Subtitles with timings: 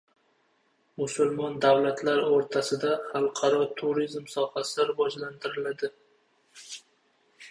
[1.01, 5.91] Musulmon davlatlar o‘rtasida xalqaro turizm sohasi rivojlantiriladi